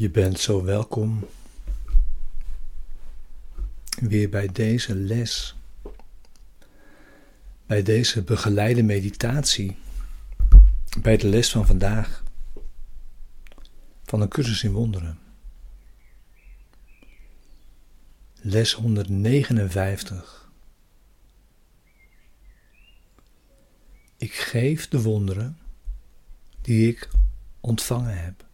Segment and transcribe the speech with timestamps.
[0.00, 1.26] Je bent zo welkom
[3.98, 5.56] weer bij deze les,
[7.66, 9.76] bij deze begeleide meditatie,
[11.00, 12.24] bij de les van vandaag,
[14.04, 15.18] van een cursus in wonderen.
[18.34, 20.50] Les 159.
[24.16, 25.58] Ik geef de wonderen
[26.60, 27.08] die ik
[27.60, 28.48] ontvangen heb.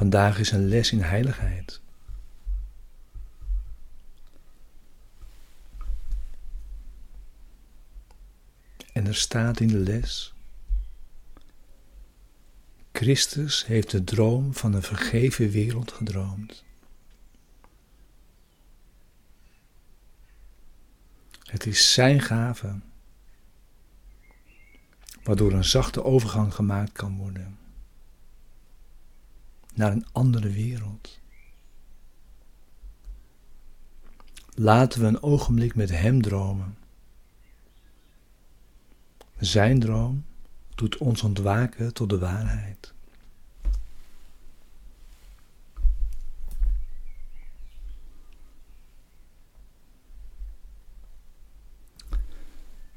[0.00, 1.80] Vandaag is een les in heiligheid.
[8.92, 10.34] En er staat in de les:
[12.92, 16.64] Christus heeft de droom van een vergeven wereld gedroomd.
[21.42, 22.80] Het is Zijn gave,
[25.22, 27.59] waardoor een zachte overgang gemaakt kan worden
[29.80, 31.20] naar een andere wereld.
[34.54, 36.76] Laten we een ogenblik met Hem dromen.
[39.38, 40.24] Zijn droom
[40.74, 42.92] doet ons ontwaken tot de waarheid.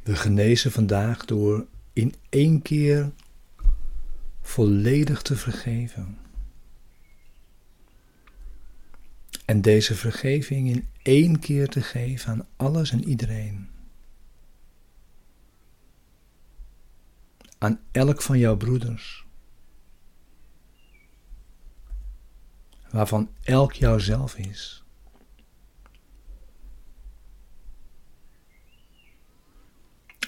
[0.02, 3.12] We genezen vandaag door in één keer
[4.42, 6.23] volledig te vergeven.
[9.46, 13.70] En deze vergeving in één keer te geven aan alles en iedereen.
[17.58, 19.26] Aan elk van jouw broeders.
[22.90, 24.84] Waarvan elk jouzelf is.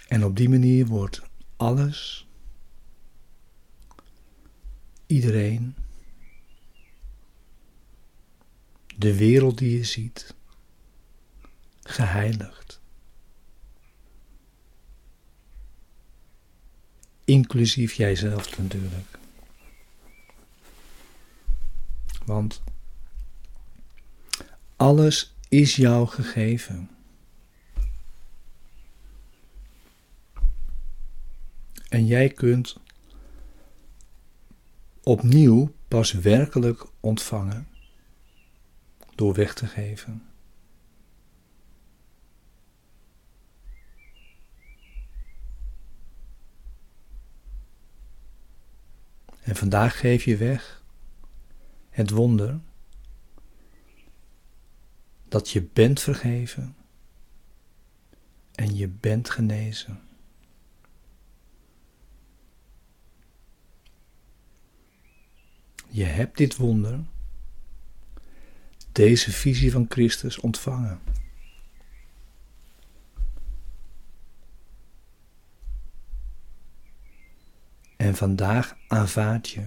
[0.08, 1.22] En op die manier wordt
[1.56, 2.28] alles,
[5.06, 5.76] iedereen,
[8.96, 10.36] de wereld die je ziet,
[11.84, 12.82] geheiligd.
[17.24, 19.20] Inclusief jijzelf natuurlijk.
[22.26, 22.64] Want
[24.76, 26.90] alles is jou gegeven.
[31.90, 32.78] En jij kunt
[35.04, 37.68] opnieuw pas werkelijk ontvangen
[39.16, 40.30] door weg te geven.
[49.42, 50.84] En vandaag geef je weg
[51.90, 52.60] het wonder
[55.28, 56.76] dat je bent vergeven
[58.52, 60.02] en je bent genezen.
[65.88, 67.06] Je hebt dit wonder
[68.96, 71.00] deze visie van Christus ontvangen.
[77.96, 79.66] En vandaag aanvaard je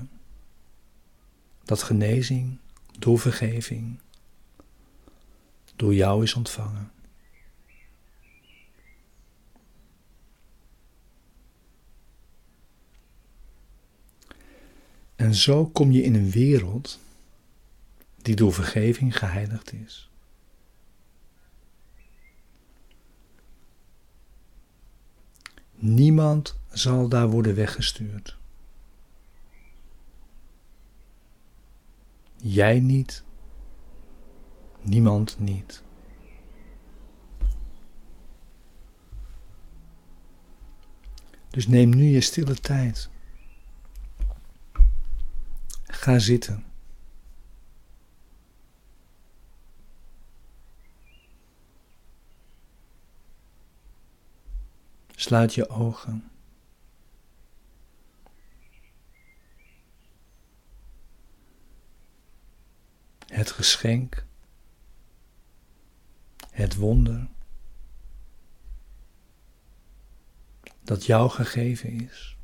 [1.65, 2.59] dat genezing
[2.99, 3.99] door vergeving
[5.77, 6.91] door jou is ontvangen.
[15.17, 17.01] En zo kom je in een wereld
[18.23, 20.11] die door vergeving geheiligd is.
[25.75, 28.37] Niemand zal daar worden weggestuurd.
[32.37, 33.25] Jij niet,
[34.81, 35.83] niemand niet.
[41.51, 43.11] Dus neem nu je stille tijd.
[45.87, 46.68] Ga zitten.
[55.19, 56.31] Sluit je ogen.
[63.27, 64.27] Het geschenk,
[66.51, 67.29] het wonder
[70.83, 72.37] dat jou gegeven is,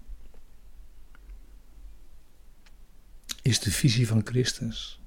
[3.43, 5.01] is de visie van Christus.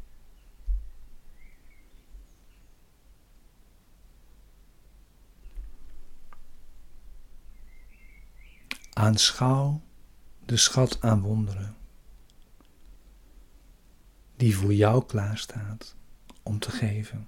[8.97, 9.81] Aanschouw
[10.45, 11.75] de schat aan wonderen,
[14.35, 15.95] die voor jou klaarstaat
[16.43, 17.27] om te geven.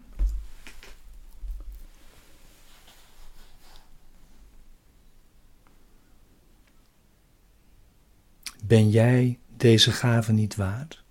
[8.64, 11.04] Ben jij deze gave niet waard?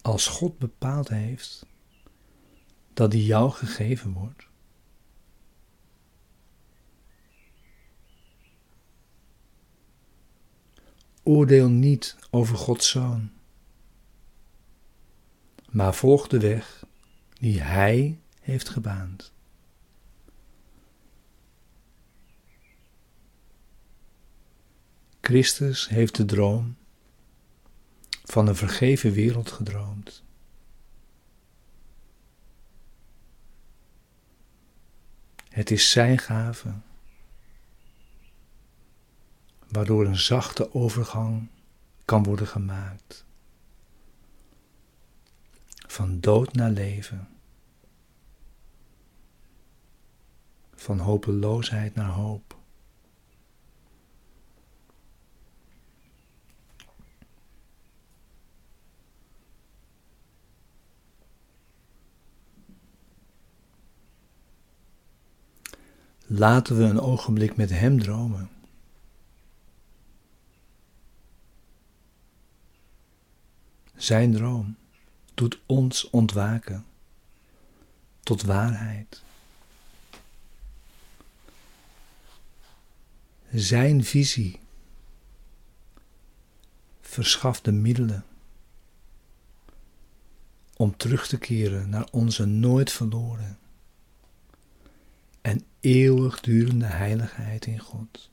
[0.00, 1.66] Als God bepaald heeft
[2.94, 4.52] dat die jou gegeven wordt,
[11.26, 13.30] Oordeel niet over Gods Zoon,
[15.70, 16.84] maar volg de weg
[17.32, 19.32] die Hij heeft gebaand.
[25.20, 26.76] Christus heeft de droom
[28.24, 30.22] van een vergeven wereld gedroomd.
[35.48, 36.74] Het is Zijn gave
[39.74, 41.48] waardoor een zachte overgang
[42.04, 43.24] kan worden gemaakt.
[45.86, 47.28] Van dood naar leven.
[50.74, 52.56] Van hopeloosheid naar hoop.
[66.26, 68.50] Laten we een ogenblik met Hem dromen.
[74.04, 74.76] Zijn droom
[75.34, 76.84] doet ons ontwaken
[78.20, 79.22] tot waarheid.
[83.52, 84.60] Zijn visie
[87.00, 88.24] verschaft de middelen
[90.76, 93.58] om terug te keren naar onze nooit verloren
[95.40, 98.30] en eeuwigdurende heiligheid in God.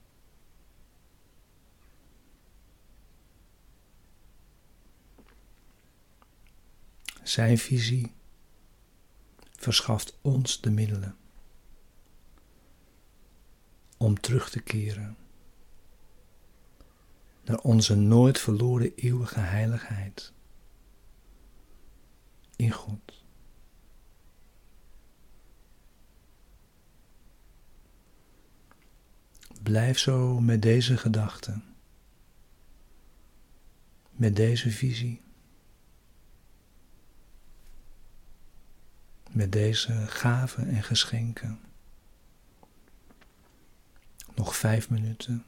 [7.32, 8.14] Zijn visie
[9.52, 11.18] verschaft ons de middelen
[13.98, 15.18] om terug te keren
[17.44, 20.34] naar onze nooit verloren eeuwige heiligheid
[22.56, 23.24] in God.
[29.64, 31.64] Blijf zo met deze gedachten,
[34.12, 35.22] met deze visie.
[39.32, 41.60] Met deze gaven en geschenken.
[44.36, 45.46] Nog vijf minuten,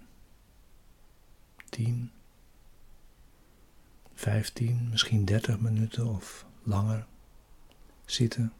[1.69, 2.11] tien,
[4.13, 7.05] vijftien, misschien dertig minuten of langer
[8.05, 8.53] zitten.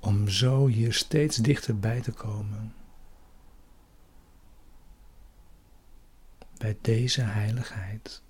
[0.00, 2.81] Om zo hier steeds dichterbij te komen.
[6.62, 8.22] Bij deze heiligheid,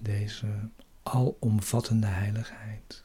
[0.00, 0.68] deze
[1.02, 3.04] alomvattende heiligheid.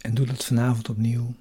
[0.00, 1.34] En doe dat vanavond opnieuw.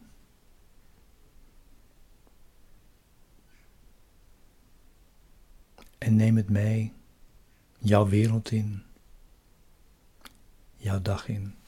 [5.98, 6.94] En neem het mee,
[7.78, 8.84] jouw wereld in,
[10.76, 11.59] jouw dag in.